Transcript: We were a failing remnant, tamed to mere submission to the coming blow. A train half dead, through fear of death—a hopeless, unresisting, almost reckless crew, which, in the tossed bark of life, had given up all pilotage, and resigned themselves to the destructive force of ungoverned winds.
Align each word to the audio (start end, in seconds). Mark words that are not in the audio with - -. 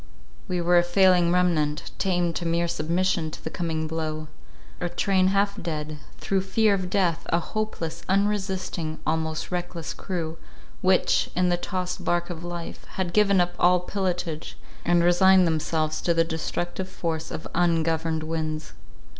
We 0.47 0.61
were 0.61 0.79
a 0.79 0.83
failing 0.83 1.31
remnant, 1.31 1.91
tamed 1.99 2.35
to 2.37 2.45
mere 2.47 2.67
submission 2.67 3.29
to 3.29 3.43
the 3.43 3.51
coming 3.51 3.85
blow. 3.87 4.29
A 4.79 4.89
train 4.89 5.27
half 5.27 5.61
dead, 5.61 5.99
through 6.17 6.41
fear 6.41 6.73
of 6.73 6.89
death—a 6.89 7.37
hopeless, 7.39 8.01
unresisting, 8.09 8.97
almost 9.05 9.51
reckless 9.51 9.93
crew, 9.93 10.39
which, 10.81 11.29
in 11.35 11.49
the 11.49 11.55
tossed 11.57 12.03
bark 12.03 12.31
of 12.31 12.43
life, 12.43 12.83
had 12.95 13.13
given 13.13 13.39
up 13.39 13.53
all 13.59 13.81
pilotage, 13.81 14.57
and 14.83 15.03
resigned 15.03 15.45
themselves 15.45 16.01
to 16.01 16.15
the 16.15 16.23
destructive 16.23 16.89
force 16.89 17.29
of 17.29 17.47
ungoverned 17.53 18.23
winds. 18.23 18.73